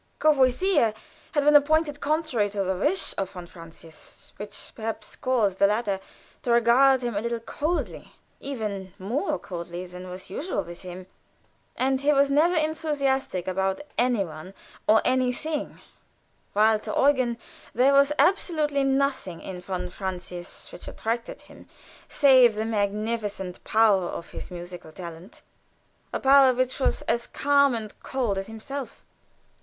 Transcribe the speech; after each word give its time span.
Courvoisier 0.17 0.95
had 1.33 1.45
been 1.45 1.55
appointed 1.55 1.99
contrary 2.01 2.49
to 2.49 2.63
the 2.63 2.75
wish 2.75 3.13
of 3.19 3.29
von 3.33 3.45
Francius, 3.45 4.33
which 4.37 4.71
perhaps 4.73 5.15
caused 5.15 5.59
the 5.59 5.67
latter 5.67 5.99
to 6.41 6.49
regard 6.51 7.03
him 7.03 7.15
a 7.15 7.21
little 7.21 7.39
coldly 7.39 8.11
even 8.39 8.95
more 8.97 9.37
coldly 9.37 9.85
than 9.85 10.09
was 10.09 10.27
usual 10.27 10.63
with 10.63 10.81
him, 10.81 11.05
and 11.75 12.01
he 12.01 12.11
was 12.11 12.31
never 12.31 12.55
enthusiastic 12.55 13.47
about 13.47 13.79
any 13.95 14.25
one 14.25 14.55
or 14.87 15.03
anything, 15.05 15.79
while 16.53 16.79
to 16.79 16.91
Eugen 16.97 17.37
there 17.75 17.93
was 17.93 18.11
absolutely 18.17 18.83
nothing 18.83 19.39
in 19.39 19.61
von 19.61 19.87
Francius 19.87 20.71
which 20.71 20.87
attracted 20.87 21.41
him, 21.41 21.67
save 22.09 22.55
the 22.55 22.65
magnificent 22.65 23.63
power 23.63 24.05
of 24.07 24.31
his 24.31 24.49
musical 24.49 24.91
talent 24.91 25.43
a 26.11 26.19
power 26.19 26.55
which 26.55 26.79
was 26.79 27.03
as 27.03 27.27
calm 27.27 27.75
and 27.75 27.93
cold 28.01 28.39
as 28.39 28.47
himself. 28.47 29.05